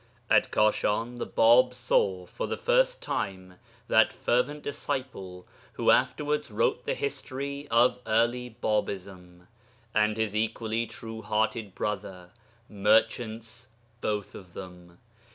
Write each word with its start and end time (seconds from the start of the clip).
At 0.31 0.49
Kashan 0.51 1.17
the 1.17 1.27
Bāb 1.27 1.75
saw 1.75 2.25
for 2.25 2.47
the 2.47 2.57
first 2.57 3.03
time 3.03 3.59
that 3.87 4.11
fervent 4.11 4.63
disciple, 4.63 5.45
who 5.73 5.91
afterwards 5.91 6.49
wrote 6.49 6.85
the 6.85 6.95
history 6.95 7.67
of 7.69 7.99
early 8.07 8.55
Bābism, 8.63 9.45
and 9.93 10.17
his 10.17 10.35
equally 10.35 10.87
true 10.87 11.21
hearted 11.21 11.75
brother 11.75 12.31
merchants 12.67 13.67
both 14.01 14.33
of 14.33 14.55
them. 14.55 14.97